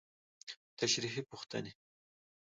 [0.79, 1.71] تشريحي پوښتنې: